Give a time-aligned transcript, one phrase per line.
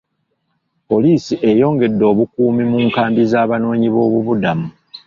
[0.89, 4.67] Poliisi eyongedde obukuumi mu nkambi z'abanoonyi boobubudamu.